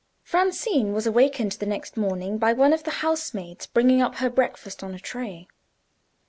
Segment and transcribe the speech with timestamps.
[0.23, 4.83] Francine was awakened the next morning by one of the housemaids, bringing up her breakfast
[4.83, 5.47] on a tray.